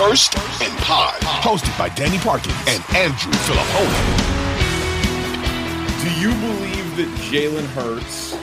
First 0.00 0.34
and 0.62 0.78
Pod, 0.78 1.20
hosted 1.20 1.76
by 1.76 1.90
Danny 1.90 2.16
Parkins 2.16 2.54
and 2.68 2.82
Andrew 2.96 3.32
Fillipponi. 3.32 4.16
Do 6.02 6.10
you 6.18 6.30
believe 6.40 6.96
that 6.96 7.08
Jalen 7.30 7.66
Hurts, 7.74 8.34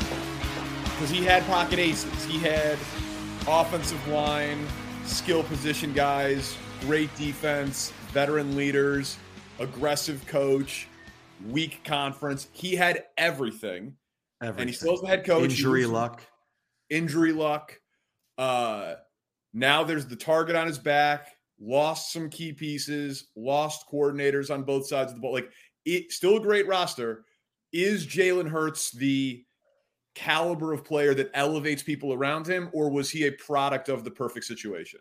because 0.91 1.09
he 1.09 1.25
had 1.25 1.43
pocket 1.47 1.79
aces, 1.79 2.25
he 2.25 2.37
had 2.37 2.77
offensive 3.47 4.07
line, 4.07 4.67
skill 5.05 5.41
position 5.41 5.93
guys, 5.93 6.55
great 6.81 7.09
defense, 7.17 7.91
veteran 8.11 8.55
leaders, 8.55 9.17
aggressive 9.57 10.23
coach, 10.27 10.87
weak 11.49 11.83
conference. 11.83 12.49
He 12.51 12.75
had 12.75 13.05
everything. 13.17 13.95
Everything. 14.43 14.61
And 14.61 14.69
he 14.69 14.75
still 14.75 14.93
is 14.93 15.01
the 15.01 15.07
head 15.07 15.25
coach. 15.25 15.49
Injury 15.49 15.87
luck. 15.87 16.21
Injury 16.91 17.33
luck. 17.33 17.79
Uh, 18.37 18.93
now 19.55 19.83
there's 19.83 20.05
the 20.05 20.15
target 20.15 20.55
on 20.55 20.67
his 20.67 20.77
back. 20.77 21.33
Lost 21.59 22.13
some 22.13 22.29
key 22.29 22.53
pieces. 22.53 23.29
Lost 23.35 23.85
coordinators 23.91 24.53
on 24.53 24.63
both 24.63 24.87
sides 24.87 25.11
of 25.11 25.17
the 25.17 25.21
ball. 25.21 25.33
Like 25.33 25.51
it, 25.85 26.11
still 26.11 26.37
a 26.37 26.41
great 26.41 26.67
roster. 26.67 27.25
Is 27.73 28.05
Jalen 28.05 28.49
Hurts 28.49 28.91
the 28.91 29.43
caliber 30.15 30.73
of 30.73 30.83
player 30.83 31.13
that 31.13 31.29
elevates 31.33 31.83
people 31.83 32.13
around 32.13 32.47
him, 32.47 32.69
or 32.73 32.89
was 32.89 33.09
he 33.09 33.27
a 33.27 33.31
product 33.33 33.89
of 33.89 34.03
the 34.03 34.11
perfect 34.11 34.45
situation? 34.45 34.99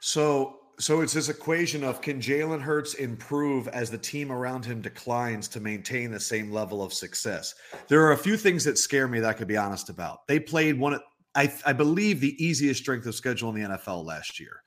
So 0.00 0.58
so 0.78 1.02
it's 1.02 1.12
this 1.12 1.28
equation 1.28 1.84
of 1.84 2.00
can 2.00 2.20
Jalen 2.20 2.60
Hurts 2.60 2.94
improve 2.94 3.68
as 3.68 3.90
the 3.90 3.98
team 3.98 4.32
around 4.32 4.64
him 4.64 4.80
declines 4.80 5.46
to 5.48 5.60
maintain 5.60 6.10
the 6.10 6.20
same 6.20 6.50
level 6.50 6.82
of 6.82 6.92
success? 6.92 7.54
There 7.88 8.02
are 8.02 8.12
a 8.12 8.18
few 8.18 8.36
things 8.36 8.64
that 8.64 8.78
scare 8.78 9.06
me 9.06 9.20
that 9.20 9.28
I 9.28 9.32
could 9.34 9.48
be 9.48 9.56
honest 9.56 9.88
about. 9.88 10.26
They 10.26 10.40
played 10.40 10.78
one, 10.78 10.98
I, 11.34 11.52
I 11.64 11.72
believe, 11.72 12.20
the 12.20 12.44
easiest 12.44 12.80
strength 12.80 13.06
of 13.06 13.14
schedule 13.14 13.54
in 13.54 13.62
the 13.62 13.68
NFL 13.68 14.04
last 14.04 14.40
year. 14.40 14.63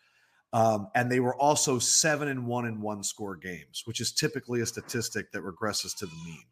Um, 0.53 0.87
and 0.95 1.11
they 1.11 1.19
were 1.19 1.35
also 1.35 1.77
seven 1.77 2.29
and 2.29 2.47
one 2.47 2.65
in 2.65 2.81
one 2.81 3.03
score 3.03 3.35
games, 3.35 3.83
which 3.85 3.99
is 3.99 4.13
typically 4.13 4.61
a 4.61 4.65
statistic 4.65 5.31
that 5.31 5.43
regresses 5.43 5.95
to 5.97 6.05
the 6.05 6.15
mean. 6.25 6.43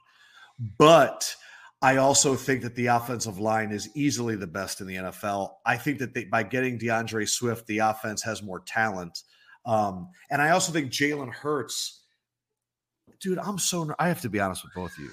But 0.78 1.36
I 1.82 1.98
also 1.98 2.36
think 2.36 2.62
that 2.64 2.76
the 2.76 2.88
offensive 2.88 3.40
line 3.40 3.72
is 3.72 3.90
easily 3.96 4.36
the 4.36 4.48
best 4.48 4.82
in 4.82 4.88
the 4.88 4.96
NFL. 4.96 5.52
I 5.66 5.78
think 5.78 6.00
that 6.00 6.14
they, 6.14 6.26
by 6.26 6.44
getting 6.44 6.78
D'Andre 6.78 7.26
Swift, 7.26 7.68
the 7.68 7.80
offense 7.80 8.24
has 8.24 8.42
more 8.42 8.62
talent. 8.62 9.20
Um, 9.66 10.10
and 10.30 10.42
I 10.42 10.52
also 10.52 10.72
think 10.72 10.92
Jalen 10.92 11.32
Hurts, 11.32 12.04
dude, 13.20 13.40
I'm 13.40 13.58
so, 13.58 13.94
I 14.00 14.08
have 14.08 14.22
to 14.22 14.30
be 14.30 14.40
honest 14.40 14.64
with 14.64 14.74
both 14.74 14.98
of 14.98 15.04
you. 15.04 15.12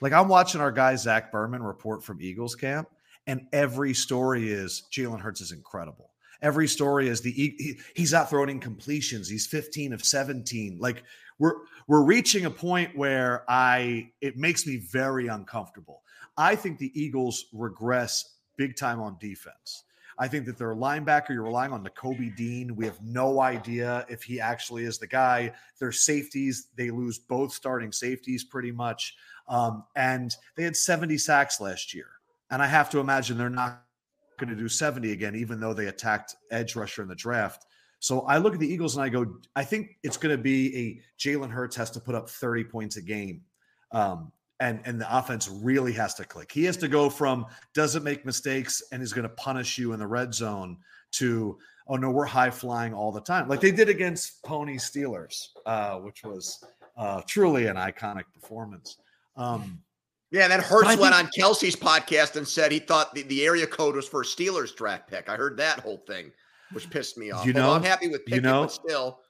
Like, 0.00 0.12
I'm 0.12 0.28
watching 0.28 0.60
our 0.60 0.72
guy, 0.72 0.96
Zach 0.96 1.30
Berman, 1.30 1.62
report 1.62 2.02
from 2.02 2.22
Eagles 2.22 2.54
camp, 2.54 2.88
and 3.26 3.46
every 3.52 3.92
story 3.92 4.50
is 4.50 4.84
Jalen 4.90 5.20
Hurts 5.20 5.40
is 5.40 5.52
incredible. 5.52 6.09
Every 6.42 6.68
story 6.68 7.08
is 7.08 7.20
the 7.20 7.30
he, 7.30 7.78
he's 7.94 8.14
out 8.14 8.30
throwing 8.30 8.60
completions. 8.60 9.28
He's 9.28 9.46
15 9.46 9.92
of 9.92 10.04
17. 10.04 10.78
Like 10.80 11.02
we're 11.38 11.54
we're 11.86 12.02
reaching 12.02 12.46
a 12.46 12.50
point 12.50 12.96
where 12.96 13.44
I 13.48 14.10
it 14.20 14.36
makes 14.36 14.66
me 14.66 14.76
very 14.76 15.26
uncomfortable. 15.28 16.02
I 16.36 16.54
think 16.54 16.78
the 16.78 16.92
Eagles 17.00 17.46
regress 17.52 18.36
big 18.56 18.76
time 18.76 19.00
on 19.00 19.16
defense. 19.20 19.84
I 20.20 20.28
think 20.28 20.44
that 20.46 20.58
their 20.58 20.74
linebacker, 20.74 21.30
you're 21.30 21.42
relying 21.42 21.72
on 21.72 21.82
Nakobe 21.82 22.36
Dean. 22.36 22.76
We 22.76 22.84
have 22.84 23.00
no 23.02 23.40
idea 23.40 24.04
if 24.10 24.22
he 24.22 24.38
actually 24.38 24.84
is 24.84 24.98
the 24.98 25.06
guy. 25.06 25.54
Their 25.78 25.92
safeties, 25.92 26.68
they 26.76 26.90
lose 26.90 27.18
both 27.18 27.54
starting 27.54 27.90
safeties 27.90 28.44
pretty 28.44 28.70
much. 28.70 29.16
Um, 29.48 29.84
and 29.96 30.36
they 30.56 30.62
had 30.62 30.76
70 30.76 31.16
sacks 31.16 31.58
last 31.58 31.94
year. 31.94 32.08
And 32.50 32.62
I 32.62 32.66
have 32.66 32.90
to 32.90 32.98
imagine 32.98 33.38
they're 33.38 33.48
not 33.48 33.82
going 34.40 34.50
to 34.50 34.56
do 34.56 34.68
70 34.68 35.12
again, 35.12 35.36
even 35.36 35.60
though 35.60 35.72
they 35.74 35.86
attacked 35.86 36.34
edge 36.50 36.74
rusher 36.74 37.02
in 37.02 37.08
the 37.08 37.14
draft. 37.14 37.66
So 38.00 38.22
I 38.22 38.38
look 38.38 38.54
at 38.54 38.60
the 38.60 38.72
Eagles 38.72 38.96
and 38.96 39.04
I 39.04 39.08
go, 39.10 39.26
I 39.54 39.62
think 39.62 39.98
it's 40.02 40.16
going 40.16 40.36
to 40.36 40.42
be 40.42 40.76
a 40.76 41.00
Jalen 41.20 41.50
Hurts 41.50 41.76
has 41.76 41.90
to 41.92 42.00
put 42.00 42.14
up 42.14 42.28
30 42.28 42.64
points 42.64 42.96
a 42.96 43.02
game. 43.02 43.42
Um, 43.92 44.32
and 44.58 44.80
and 44.84 45.00
the 45.00 45.18
offense 45.18 45.48
really 45.48 45.92
has 45.92 46.14
to 46.14 46.24
click. 46.24 46.52
He 46.52 46.64
has 46.64 46.76
to 46.78 46.88
go 46.88 47.08
from 47.08 47.46
doesn't 47.74 48.04
make 48.04 48.26
mistakes 48.26 48.82
and 48.92 49.02
is 49.02 49.12
going 49.12 49.28
to 49.28 49.34
punish 49.34 49.78
you 49.78 49.92
in 49.92 49.98
the 49.98 50.06
red 50.06 50.34
zone 50.34 50.76
to 51.12 51.58
oh 51.88 51.96
no, 51.96 52.10
we're 52.10 52.26
high 52.26 52.50
flying 52.50 52.94
all 52.94 53.10
the 53.10 53.20
time, 53.20 53.48
like 53.48 53.60
they 53.60 53.72
did 53.72 53.88
against 53.88 54.42
Pony 54.44 54.76
Steelers, 54.76 55.48
uh, 55.66 55.96
which 55.96 56.22
was 56.22 56.62
uh, 56.96 57.20
truly 57.26 57.66
an 57.66 57.76
iconic 57.76 58.24
performance. 58.32 58.98
Um, 59.36 59.82
yeah, 60.30 60.42
and 60.44 60.52
then 60.52 60.60
Hurts 60.60 60.96
went 60.96 61.14
on 61.14 61.28
Kelce's 61.36 61.76
podcast 61.76 62.36
and 62.36 62.46
said 62.46 62.70
he 62.70 62.78
thought 62.78 63.14
the, 63.14 63.22
the 63.22 63.44
area 63.44 63.66
code 63.66 63.96
was 63.96 64.08
for 64.08 64.20
a 64.22 64.24
Steelers 64.24 64.74
draft 64.74 65.08
pick. 65.08 65.28
I 65.28 65.36
heard 65.36 65.56
that 65.56 65.80
whole 65.80 66.02
thing, 66.06 66.30
which 66.72 66.88
pissed 66.90 67.18
me 67.18 67.30
off. 67.30 67.44
You 67.44 67.52
know, 67.52 67.72
I'm 67.72 67.82
happy 67.82 68.08
with 68.08 68.24
Pickett, 68.24 68.44
you 68.44 68.50
know, 68.50 68.62
but 68.62 68.72
still, 68.72 69.20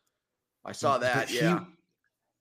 I 0.64 0.72
saw 0.72 0.98
that. 0.98 1.30
Yeah. 1.30 1.60
He, 1.60 1.66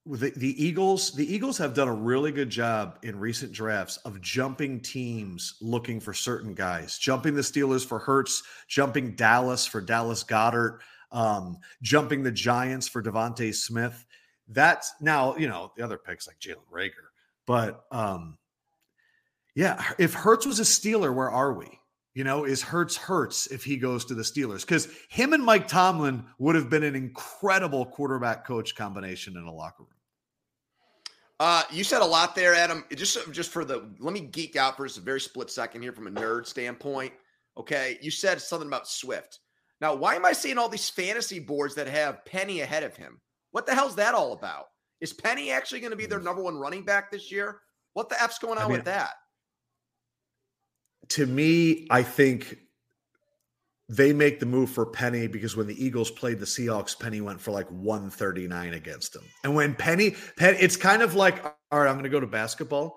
the, 0.06 0.32
the 0.36 0.64
Eagles, 0.64 1.12
the 1.12 1.32
Eagles 1.32 1.58
have 1.58 1.74
done 1.74 1.88
a 1.88 1.94
really 1.94 2.32
good 2.32 2.50
job 2.50 2.98
in 3.02 3.18
recent 3.18 3.52
drafts 3.52 3.98
of 3.98 4.20
jumping 4.20 4.80
teams 4.80 5.56
looking 5.60 6.00
for 6.00 6.12
certain 6.14 6.54
guys, 6.54 6.98
jumping 6.98 7.34
the 7.34 7.42
Steelers 7.42 7.84
for 7.84 7.98
Hurts, 7.98 8.42
jumping 8.66 9.14
Dallas 9.14 9.66
for 9.66 9.80
Dallas 9.80 10.24
Goedert, 10.24 10.80
um, 11.12 11.58
jumping 11.82 12.22
the 12.22 12.32
Giants 12.32 12.88
for 12.88 13.02
DeVonta 13.02 13.54
Smith. 13.54 14.04
That's 14.48 14.92
now, 15.00 15.36
you 15.36 15.48
know, 15.48 15.70
the 15.76 15.84
other 15.84 15.98
picks 15.98 16.26
like 16.26 16.40
Jalen 16.40 16.66
Reagor, 16.72 17.10
But 17.46 17.84
um, 17.92 18.38
yeah, 19.54 19.92
if 19.98 20.14
Hurts 20.14 20.46
was 20.46 20.60
a 20.60 20.64
Steeler, 20.64 21.14
where 21.14 21.30
are 21.30 21.52
we? 21.52 21.80
You 22.14 22.24
know, 22.24 22.44
is 22.44 22.60
Hurts 22.62 22.96
Hurts 22.96 23.46
if 23.48 23.62
he 23.62 23.76
goes 23.76 24.04
to 24.06 24.14
the 24.14 24.22
Steelers? 24.22 24.62
Because 24.62 24.88
him 25.08 25.32
and 25.32 25.44
Mike 25.44 25.68
Tomlin 25.68 26.24
would 26.38 26.56
have 26.56 26.68
been 26.68 26.82
an 26.82 26.96
incredible 26.96 27.86
quarterback 27.86 28.44
coach 28.44 28.74
combination 28.74 29.36
in 29.36 29.44
a 29.44 29.52
locker 29.52 29.84
room. 29.84 29.88
Uh, 31.38 31.62
you 31.70 31.84
said 31.84 32.02
a 32.02 32.04
lot 32.04 32.34
there, 32.34 32.54
Adam. 32.54 32.84
Just 32.94 33.32
just 33.32 33.50
for 33.50 33.64
the 33.64 33.90
let 33.98 34.12
me 34.12 34.20
geek 34.20 34.56
out 34.56 34.76
for 34.76 34.86
just 34.86 34.98
a 34.98 35.02
very 35.02 35.20
split 35.20 35.50
second 35.50 35.82
here 35.82 35.92
from 35.92 36.06
a 36.06 36.10
nerd 36.10 36.46
standpoint. 36.46 37.12
Okay, 37.56 37.98
you 38.02 38.10
said 38.10 38.40
something 38.40 38.68
about 38.68 38.88
Swift. 38.88 39.38
Now, 39.80 39.94
why 39.94 40.14
am 40.14 40.26
I 40.26 40.32
seeing 40.32 40.58
all 40.58 40.68
these 40.68 40.90
fantasy 40.90 41.38
boards 41.38 41.74
that 41.76 41.86
have 41.86 42.24
Penny 42.26 42.60
ahead 42.60 42.82
of 42.82 42.94
him? 42.94 43.20
What 43.52 43.66
the 43.66 43.74
hell's 43.74 43.96
that 43.96 44.14
all 44.14 44.32
about? 44.34 44.66
Is 45.00 45.12
Penny 45.12 45.50
actually 45.50 45.80
going 45.80 45.92
to 45.92 45.96
be 45.96 46.06
their 46.06 46.20
number 46.20 46.42
one 46.42 46.56
running 46.56 46.84
back 46.84 47.10
this 47.10 47.32
year? 47.32 47.60
What 47.94 48.08
the 48.08 48.22
f's 48.22 48.38
going 48.38 48.58
on 48.58 48.64
I 48.64 48.68
mean, 48.68 48.76
with 48.76 48.84
that? 48.84 49.14
To 51.10 51.26
me, 51.26 51.86
I 51.90 52.02
think 52.02 52.58
they 53.88 54.12
make 54.12 54.38
the 54.38 54.46
move 54.46 54.70
for 54.70 54.86
Penny 54.86 55.26
because 55.26 55.56
when 55.56 55.66
the 55.66 55.84
Eagles 55.84 56.10
played 56.10 56.38
the 56.38 56.46
Seahawks, 56.46 56.98
Penny 56.98 57.20
went 57.20 57.40
for 57.40 57.50
like 57.50 57.68
139 57.70 58.74
against 58.74 59.12
them. 59.12 59.24
And 59.42 59.54
when 59.54 59.74
Penny, 59.74 60.14
Penny 60.36 60.58
it's 60.58 60.76
kind 60.76 61.02
of 61.02 61.16
like, 61.16 61.44
all 61.44 61.80
right, 61.80 61.88
I'm 61.88 61.94
going 61.94 62.04
to 62.04 62.10
go 62.10 62.20
to 62.20 62.26
basketball. 62.26 62.96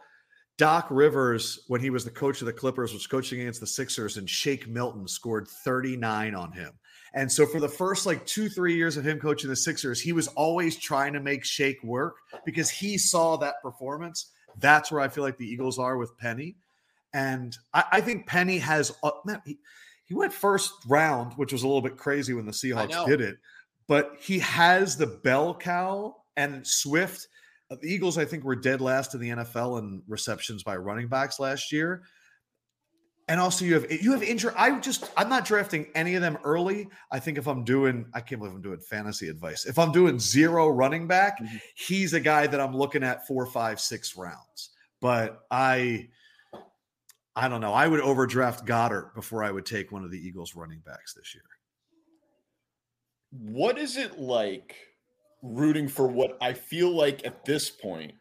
Doc 0.60 0.88
Rivers, 0.92 1.64
when 1.68 1.82
he 1.82 1.90
was 1.90 2.06
the 2.06 2.12
coach 2.12 2.42
of 2.42 2.46
the 2.46 2.54
Clippers, 2.54 2.94
was 2.94 3.08
coaching 3.08 3.42
against 3.42 3.60
the 3.60 3.66
Sixers, 3.66 4.18
and 4.18 4.30
Shake 4.30 4.68
Milton 4.68 5.08
scored 5.08 5.48
39 5.48 6.36
on 6.36 6.52
him. 6.52 6.74
And 7.16 7.32
so 7.32 7.48
for 7.48 7.60
the 7.60 7.68
first 7.70 8.06
like 8.06 8.24
two, 8.28 8.50
three 8.50 8.76
years 8.76 8.96
of 8.96 9.06
him 9.06 9.20
coaching 9.20 9.50
the 9.50 9.56
Sixers, 9.56 10.00
he 10.00 10.14
was 10.14 10.28
always 10.30 10.78
trying 10.78 11.14
to 11.14 11.20
make 11.20 11.44
Shake 11.44 11.84
work 11.84 12.18
because 12.46 12.70
he 12.70 13.00
saw 13.00 13.36
that 13.38 13.62
performance. 13.64 14.32
That's 14.60 14.92
where 14.92 15.02
I 15.02 15.08
feel 15.08 15.24
like 15.24 15.38
the 15.38 15.48
Eagles 15.48 15.80
are 15.80 15.98
with 15.98 16.16
Penny. 16.20 16.56
And 17.14 17.56
I, 17.74 17.84
I 17.94 18.02
think 18.02 18.28
Penny 18.28 18.58
has, 18.60 18.92
uh, 19.04 19.12
man, 19.26 19.42
he, 19.46 19.60
he 20.06 20.14
went 20.14 20.34
first 20.34 20.74
round, 20.88 21.34
which 21.34 21.54
was 21.54 21.64
a 21.64 21.68
little 21.68 21.82
bit 21.82 21.98
crazy 21.98 22.34
when 22.34 22.46
the 22.46 22.52
Seahawks 22.52 23.06
did 23.06 23.22
it, 23.22 23.38
but 23.88 24.14
he 24.20 24.40
has 24.40 24.98
the 24.98 25.08
bell 25.08 25.56
cow 25.56 26.16
and 26.36 26.66
Swift. 26.66 27.28
Uh, 27.72 27.78
the 27.82 27.92
Eagles, 27.92 28.18
I 28.18 28.26
think, 28.26 28.44
were 28.44 28.56
dead 28.56 28.82
last 28.82 29.14
in 29.14 29.22
the 29.22 29.30
NFL 29.30 29.80
in 29.80 30.02
receptions 30.08 30.64
by 30.64 30.76
running 30.76 31.08
backs 31.08 31.40
last 31.40 31.72
year. 31.72 32.04
And 33.30 33.40
also, 33.40 33.64
you 33.64 33.74
have 33.76 33.90
you 33.90 34.12
have 34.12 34.22
injury. 34.22 34.52
I 34.58 34.78
just 34.82 35.10
I'm 35.16 35.30
not 35.30 35.46
drafting 35.46 35.88
any 35.96 36.16
of 36.16 36.22
them 36.22 36.38
early. 36.44 36.90
I 37.10 37.20
think 37.20 37.38
if 37.38 37.48
I'm 37.48 37.64
doing, 37.64 38.06
I 38.14 38.20
can't 38.20 38.42
believe 38.42 38.54
I'm 38.54 38.62
doing 38.62 38.82
fantasy 38.82 39.30
advice. 39.30 39.66
If 39.66 39.80
I'm 39.80 39.94
doing 39.94 40.20
zero 40.20 40.68
running 40.68 41.08
back, 41.08 41.40
mm-hmm. 41.40 41.56
he's 41.76 42.14
a 42.14 42.20
guy 42.20 42.48
that 42.48 42.60
I'm 42.60 42.76
looking 42.76 43.02
at 43.02 43.26
four, 43.26 43.46
five, 43.46 43.80
six 43.80 44.18
rounds. 44.18 44.72
But 45.00 45.40
I 45.50 46.10
I 47.36 47.48
don't 47.48 47.62
know. 47.62 47.74
I 47.74 47.88
would 47.88 48.00
overdraft 48.00 48.66
Goedert 48.66 49.16
before 49.16 49.44
I 49.44 49.52
would 49.52 49.66
take 49.66 49.92
one 49.92 50.04
of 50.04 50.12
the 50.12 50.20
Eagles 50.20 50.56
running 50.56 50.82
backs 50.86 51.14
this 51.14 51.34
year. 51.34 51.44
What 53.32 53.80
is 53.80 53.98
it 53.98 54.20
like 54.20 54.76
rooting 55.42 55.88
for 55.88 56.08
what 56.08 56.38
I 56.42 56.54
feel 56.54 56.92
like 56.92 57.26
at 57.26 57.44
this 57.44 57.72
point 57.72 58.14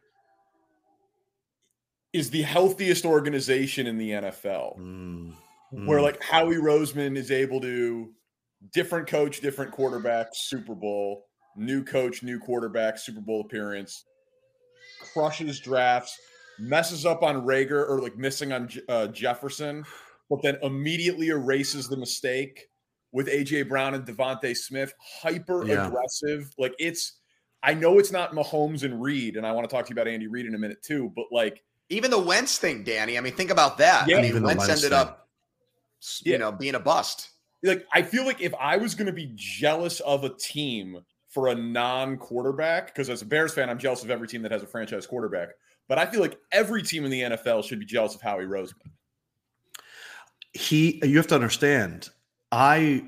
is 2.15 2.31
the 2.31 2.43
healthiest 2.43 3.05
organization 3.05 3.87
in 3.87 3.99
the 3.99 4.11
NFL? 4.11 4.79
Mm. 4.79 5.35
Mm. 5.75 5.87
Where 5.87 6.01
like 6.01 6.23
Howie 6.23 6.57
Roseman 6.57 7.17
is 7.17 7.31
able 7.31 7.61
to 7.61 8.11
different 8.73 9.07
coach, 9.07 9.41
different 9.41 9.73
quarterback, 9.73 10.29
Super 10.33 10.75
Bowl, 10.75 11.27
new 11.55 11.85
coach, 11.85 12.23
new 12.23 12.39
quarterback, 12.39 12.99
Super 12.99 13.21
Bowl 13.21 13.43
appearance, 13.43 14.05
crushes 15.13 15.61
drafts 15.61 16.19
messes 16.59 17.05
up 17.07 17.23
on 17.23 17.43
Reagor 17.47 17.89
or 17.89 18.01
like 18.01 18.17
missing 18.17 18.53
on 18.53 18.69
uh, 18.89 19.07
Jefferson, 19.09 19.85
but 20.31 20.41
then 20.43 20.59
immediately 20.63 21.29
erases 21.29 21.89
the 21.89 21.97
mistake 21.97 22.69
with 23.13 23.29
AJ 23.29 23.69
Brown 23.69 23.95
and 23.95 24.07
DeVonta 24.07 24.57
Smith, 24.57 24.95
hyper 25.23 25.67
Yeah. 25.67 25.87
aggressive. 25.87 26.53
Like 26.59 26.75
it's, 26.79 27.19
I 27.63 27.75
know 27.75 27.99
it's 27.99 28.11
not 28.13 28.33
Mahomes 28.33 28.83
and 28.85 29.03
Reid, 29.03 29.37
and 29.37 29.47
I 29.47 29.53
want 29.53 29.69
to 29.69 29.75
talk 29.75 29.87
to 29.87 29.91
you 29.91 29.95
about 29.95 30.09
Andy 30.09 30.27
Reid 30.27 30.47
in 30.47 30.55
a 30.55 30.59
minute 30.59 30.83
too. 30.83 31.13
But 31.15 31.27
like, 31.31 31.63
Even 31.91 32.11
the 32.11 32.19
Wentz 32.19 32.59
thing, 32.59 32.85
Danny. 32.85 33.19
I 33.19 33.21
mean, 33.21 33.35
think 33.35 33.51
about 33.51 33.79
that. 33.79 34.09
Yeah, 34.09 34.17
I 34.17 34.21
mean, 34.23 34.31
even 34.31 34.43
the 34.43 34.49
Wentz 34.49 34.67
Wentz 34.67 34.83
ended 34.85 34.99
thing. 34.99 35.07
up, 35.09 35.29
you 36.23 36.33
Yeah. 36.33 36.39
know, 36.39 36.53
being 36.53 36.75
a 36.75 36.81
bust. 36.81 37.29
like 37.63 37.87
I 37.93 38.03
feel 38.03 38.25
like 38.25 38.41
if 38.41 38.55
I 38.59 38.77
was 38.79 38.95
going 38.95 39.07
to 39.07 39.13
be 39.13 39.31
jealous 39.37 40.01
of 40.01 40.25
a 40.25 40.31
team 40.31 40.99
for 41.33 41.49
a 41.49 41.55
non-quarterback, 41.55 42.87
because 42.87 43.09
as 43.11 43.23
a 43.23 43.27
Bears 43.27 43.53
fan, 43.55 43.69
I'm 43.71 43.79
jealous 43.79 44.05
of 44.05 44.11
every 44.11 44.29
team 44.29 44.43
that 44.43 44.53
has 44.53 44.63
a 44.63 44.67
franchise 44.67 45.07
quarterback. 45.07 45.49
But 45.89 45.99
I 45.99 46.07
feel 46.07 46.21
like 46.21 46.39
every 46.53 46.83
team 46.83 47.05
in 47.05 47.11
the 47.11 47.23
NFL 47.23 47.65
should 47.65 47.81
be 47.81 47.87
jealous 47.87 48.15
of 48.15 48.21
Howie 48.23 48.45
Roseman. 48.45 48.91
he 50.53 51.01
you 51.05 51.17
have 51.17 51.27
to 51.27 51.35
understand 51.35 52.11
i 52.51 53.03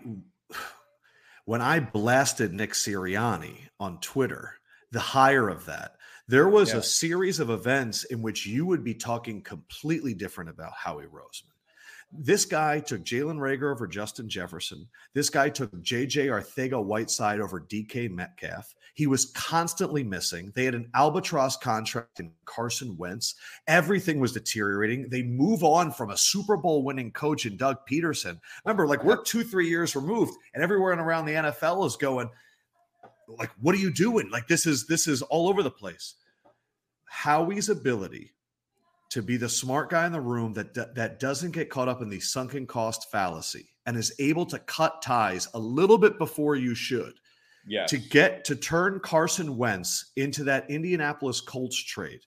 when 1.44 1.61
i 1.61 1.79
blasted 1.79 2.53
nick 2.55 2.73
sirianni 2.73 3.56
on 3.79 4.00
twitter 4.00 4.55
the 4.93 5.00
hire 5.00 5.49
of 5.50 5.67
that 5.67 5.97
there 6.27 6.49
was 6.49 6.70
Yeah. 6.73 6.79
a 6.79 6.82
series 6.82 7.41
of 7.41 7.50
events 7.50 8.05
in 8.05 8.23
which 8.23 8.47
you 8.47 8.65
would 8.65 8.82
be 8.82 8.94
talking 8.94 9.43
completely 9.43 10.15
different 10.15 10.49
about 10.49 10.73
howie 10.73 11.05
roseman 11.05 11.54
this 12.12 12.45
guy 12.45 12.81
took 12.81 13.03
Jalen 13.03 13.39
Reagor 13.39 13.73
over 13.73 13.87
Justin 13.87 14.29
Jefferson. 14.29 14.87
This 15.15 15.31
guy 15.31 15.49
took 15.49 15.73
JJ 15.73 16.27
Arcega-Whiteside 16.27 17.41
over 17.41 17.61
DK 17.61 18.11
Metcalf. 18.11 18.75
He 18.95 19.09
was 19.09 19.27
constantly 19.33 20.05
missing. 20.05 20.53
They 20.55 20.65
had 20.65 20.77
an 20.77 20.89
albatross 20.95 21.56
contract 21.56 22.21
in 22.21 22.31
Carson 22.45 22.97
Wentz. 22.97 23.35
Everything 23.67 24.21
was 24.21 24.33
deteriorating. 24.33 25.09
They 25.09 25.23
move 25.23 25.65
on 25.65 25.91
from 25.91 26.11
a 26.11 26.17
Super 26.17 26.56
Bowl 26.56 26.85
winning 26.85 27.11
coach 27.11 27.47
in 27.47 27.56
Doug 27.56 27.79
Pederson. 27.91 28.41
Remember, 28.65 28.87
like 28.87 29.03
we're 29.03 29.23
two, 29.23 29.43
three 29.43 29.69
years 29.69 29.97
removed, 29.97 30.35
and 30.55 30.62
everywhere 30.62 30.93
and 30.93 31.01
around 31.01 31.27
the 31.27 31.33
NFL 31.33 31.85
is 31.87 31.97
going, 31.97 32.31
like, 33.27 33.51
what 33.61 33.75
are 33.75 33.79
you 33.79 33.93
doing? 33.93 34.31
Like 34.31 34.47
this 34.47 34.67
is 34.67 34.87
this 34.87 35.09
is 35.09 35.23
all 35.23 35.49
over 35.49 35.62
the 35.62 35.71
place. 35.71 36.15
Howie's 37.06 37.71
ability 37.71 38.33
to 39.14 39.22
be 39.22 39.37
the 39.37 39.49
smart 39.49 39.90
guy 39.90 40.06
in 40.06 40.12
the 40.12 40.20
room 40.20 40.52
that 40.52 40.75
that 40.75 41.20
doesn't 41.20 41.52
get 41.52 41.70
caught 41.70 41.88
up 41.88 42.02
in 42.02 42.08
the 42.08 42.19
sunken 42.19 42.66
cost 42.66 43.12
fallacy 43.12 43.69
and 43.87 43.96
is 43.96 44.12
able 44.19 44.44
to 44.44 44.58
cut 44.58 45.00
ties 45.02 45.46
a 45.55 45.58
little 45.58 45.96
bit 45.96 46.19
before 46.19 46.56
you 46.56 46.75
should 46.75 47.14
Yeah. 47.64 47.87
to 47.87 47.96
get 47.96 48.44
to 48.46 48.56
turn 48.56 48.99
Carson 48.99 49.56
Wentz 49.56 50.11
into 50.16 50.43
that 50.44 50.69
Indianapolis 50.69 51.40
Colts 51.40 51.76
trade 51.76 52.22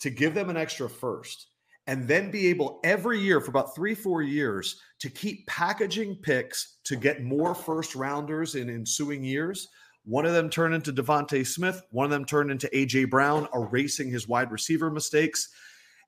to 0.00 0.10
give 0.10 0.34
them 0.34 0.50
an 0.50 0.56
extra 0.56 0.90
first 0.90 1.46
and 1.86 2.08
then 2.08 2.32
be 2.32 2.48
able 2.48 2.80
every 2.82 3.20
year 3.20 3.40
for 3.40 3.50
about 3.50 3.76
three, 3.76 3.94
four 3.94 4.20
years 4.22 4.80
to 4.98 5.10
keep 5.10 5.46
packaging 5.46 6.16
picks 6.16 6.78
to 6.82 6.96
get 6.96 7.22
more 7.22 7.54
first 7.54 7.94
rounders 7.94 8.56
in 8.56 8.68
ensuing 8.68 9.22
years. 9.22 9.68
One 10.04 10.26
of 10.26 10.32
them 10.32 10.50
turned 10.50 10.74
into 10.74 10.92
DeVonta 10.92 11.46
Smith, 11.46 11.80
one 11.92 12.06
of 12.06 12.10
them 12.10 12.24
turned 12.24 12.50
into 12.50 12.68
AJ 12.74 13.08
Brown, 13.08 13.46
erasing 13.54 14.10
his 14.10 14.26
wide 14.26 14.50
receiver 14.50 14.90
mistakes. 14.90 15.50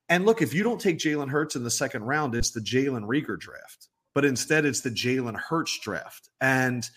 And 0.08 0.25
look, 0.25 0.41
if 0.41 0.55
you 0.55 0.62
don't 0.62 0.81
take 0.81 0.99
Jalen 0.99 1.31
Hurts 1.31 1.56
in 1.56 1.64
the 1.64 1.70
second 1.70 2.05
round, 2.05 2.35
it's 2.35 2.50
the 2.50 2.61
Jalen 2.61 3.06
Reagor 3.06 3.38
draft. 3.38 3.88
But 4.14 4.25
instead, 4.25 4.64
it's 4.64 4.81
the 4.81 4.91
Jalen 4.91 5.37
Hurts 5.37 5.79
draft. 5.81 6.31
And 6.41 6.88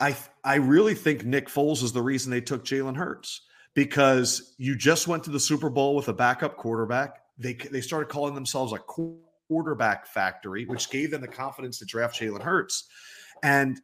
I 0.00 0.16
I 0.44 0.56
really 0.56 0.94
think 0.94 1.24
Nick 1.24 1.48
Foles 1.48 1.82
is 1.82 1.92
the 1.92 2.02
reason 2.02 2.30
they 2.30 2.40
took 2.40 2.64
Jalen 2.64 2.96
Hurts 2.96 3.42
because 3.74 4.54
you 4.58 4.76
just 4.76 5.08
went 5.08 5.24
to 5.24 5.30
the 5.30 5.40
Super 5.40 5.70
Bowl 5.70 5.94
with 5.94 6.08
a 6.08 6.12
backup 6.12 6.56
quarterback. 6.56 7.20
They 7.38 7.54
they 7.54 7.80
started 7.80 8.08
calling 8.08 8.34
themselves 8.34 8.72
a 8.72 8.78
quarterback 8.78 10.06
factory, 10.06 10.66
which 10.66 10.90
gave 10.90 11.10
them 11.10 11.20
the 11.20 11.28
confidence 11.28 11.78
to 11.78 11.86
draft 11.86 12.20
Jalen 12.20 12.42
Hurts. 12.42 12.88
And 13.42 13.80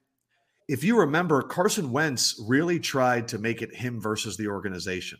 if 0.68 0.84
you 0.84 0.98
remember, 0.98 1.42
Carson 1.42 1.92
Wentz 1.92 2.42
really 2.46 2.78
tried 2.78 3.28
to 3.28 3.38
make 3.38 3.62
it 3.62 3.74
him 3.74 4.00
versus 4.00 4.36
the 4.36 4.48
organization. 4.48 5.18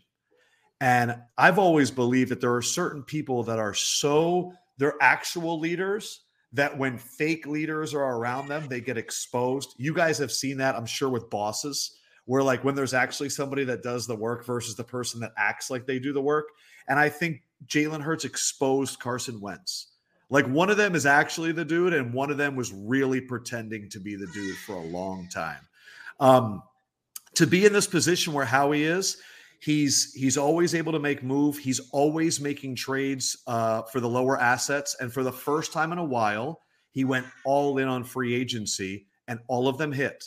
And 0.81 1.15
I've 1.37 1.59
always 1.59 1.91
believed 1.91 2.31
that 2.31 2.41
there 2.41 2.55
are 2.55 2.61
certain 2.61 3.03
people 3.03 3.43
that 3.43 3.59
are 3.59 3.73
so 3.73 4.53
they're 4.77 4.95
actual 5.01 5.59
leaders 5.59 6.21
that 6.53 6.77
when 6.77 6.97
fake 6.97 7.47
leaders 7.47 7.93
are 7.93 8.17
around 8.17 8.47
them, 8.47 8.67
they 8.67 8.79
get 8.79 8.97
exposed. 8.97 9.73
You 9.77 9.93
guys 9.93 10.17
have 10.19 10.31
seen 10.31 10.57
that, 10.57 10.75
I'm 10.75 10.85
sure, 10.85 11.09
with 11.09 11.29
bosses, 11.29 11.97
where 12.25 12.43
like 12.43 12.63
when 12.63 12.75
there's 12.75 12.93
actually 12.93 13.29
somebody 13.29 13.63
that 13.65 13.81
does 13.83 14.05
the 14.05 14.15
work 14.15 14.45
versus 14.45 14.75
the 14.75 14.83
person 14.83 15.19
that 15.21 15.33
acts 15.37 15.69
like 15.69 15.85
they 15.85 15.99
do 15.99 16.13
the 16.13 16.21
work. 16.21 16.49
And 16.87 16.99
I 16.99 17.09
think 17.09 17.41
Jalen 17.67 18.01
Hurts 18.01 18.25
exposed 18.25 18.99
Carson 18.99 19.41
Wentz. 19.41 19.87
Like 20.29 20.45
one 20.47 20.69
of 20.69 20.77
them 20.77 20.95
is 20.95 21.05
actually 21.05 21.51
the 21.51 21.65
dude, 21.65 21.93
and 21.93 22.13
one 22.13 22.31
of 22.31 22.37
them 22.37 22.55
was 22.55 22.71
really 22.71 23.21
pretending 23.21 23.89
to 23.89 23.99
be 23.99 24.15
the 24.15 24.27
dude 24.27 24.57
for 24.57 24.75
a 24.75 24.85
long 24.85 25.27
time. 25.29 25.61
Um, 26.19 26.63
to 27.35 27.47
be 27.47 27.65
in 27.65 27.73
this 27.73 27.87
position 27.87 28.33
where 28.33 28.45
Howie 28.45 28.83
is, 28.83 29.17
he's 29.63 30.13
he's 30.13 30.37
always 30.37 30.75
able 30.75 30.91
to 30.91 30.99
make 30.99 31.23
move. 31.23 31.57
He's 31.57 31.79
always 31.91 32.41
making 32.41 32.75
trades 32.75 33.37
uh, 33.47 33.83
for 33.83 34.01
the 34.01 34.09
lower 34.09 34.39
assets, 34.39 34.95
and 34.99 35.11
for 35.11 35.23
the 35.23 35.31
first 35.31 35.71
time 35.71 35.93
in 35.93 35.97
a 35.97 36.03
while, 36.03 36.59
he 36.91 37.05
went 37.05 37.25
all 37.45 37.77
in 37.77 37.87
on 37.87 38.03
free 38.03 38.35
agency, 38.35 39.07
and 39.27 39.39
all 39.47 39.69
of 39.69 39.77
them 39.77 39.93
hit. 39.93 40.25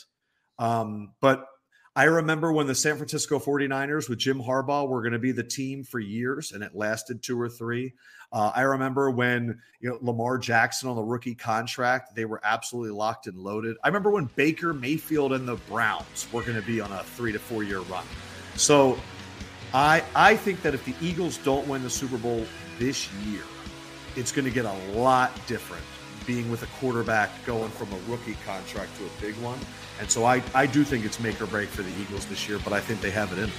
Um, 0.59 1.13
but 1.21 1.47
I 1.95 2.05
remember 2.05 2.51
when 2.53 2.67
the 2.67 2.75
San 2.75 2.97
Francisco 2.97 3.39
49ers 3.39 4.09
with 4.09 4.19
Jim 4.19 4.41
Harbaugh 4.41 4.89
were 4.89 5.03
going 5.03 5.13
to 5.13 5.19
be 5.19 5.33
the 5.33 5.45
team 5.45 5.85
for 5.85 5.99
years, 6.01 6.53
and 6.53 6.63
it 6.63 6.75
lasted 6.75 7.23
two 7.23 7.39
or 7.39 7.49
three. 7.49 7.93
Uh, 8.33 8.53
I 8.55 8.63
remember 8.63 9.11
when 9.11 9.61
you 9.81 9.91
know 9.91 9.99
Lamar 10.01 10.39
Jackson 10.39 10.89
on 10.89 10.97
the 10.97 11.03
rookie 11.03 11.35
contract, 11.35 12.15
they 12.15 12.25
were 12.25 12.41
absolutely 12.43 12.97
locked 12.97 13.27
and 13.27 13.37
loaded. 13.37 13.77
I 13.85 13.89
remember 13.89 14.11
when 14.11 14.31
Baker 14.35 14.73
Mayfield 14.73 15.35
and 15.35 15.47
the 15.47 15.57
Browns 15.69 16.27
were 16.33 16.41
going 16.41 16.59
to 16.59 16.67
be 16.67 16.81
on 16.81 16.91
a 16.91 17.05
three 17.05 17.33
to 17.33 17.39
four 17.39 17.63
year 17.63 17.81
run. 17.81 18.07
So 18.57 18.99
I 19.75 20.03
I 20.15 20.37
think 20.37 20.63
that 20.63 20.75
if 20.75 20.85
the 20.85 20.95
Eagles 21.01 21.39
don't 21.39 21.67
win 21.69 21.83
the 21.83 21.91
Super 21.91 22.19
Bowl 22.19 22.47
this 22.79 23.13
year, 23.27 23.43
it's 24.17 24.33
going 24.33 24.45
to 24.45 24.51
get 24.51 24.65
a 24.65 24.99
lot 24.99 25.33
different 25.47 25.85
being 26.27 26.51
with 26.51 26.63
a 26.63 26.67
quarterback 26.81 27.31
going 27.47 27.71
from 27.71 27.93
a 27.93 27.99
rookie 28.11 28.37
contract 28.45 28.91
to 28.99 29.05
a 29.05 29.21
big 29.21 29.41
one. 29.43 29.59
And 30.01 30.11
so 30.11 30.25
I, 30.25 30.43
I 30.55 30.67
do 30.67 30.85
think 30.85 31.05
it's 31.05 31.21
make 31.21 31.41
or 31.41 31.47
break 31.47 31.69
for 31.69 31.83
the 31.83 31.93
Eagles 32.01 32.27
this 32.27 32.49
year, 32.49 32.59
but 32.65 32.73
I 32.73 32.81
think 32.81 33.01
they 33.01 33.13
have 33.13 33.33
it 33.33 33.39
in. 33.39 33.51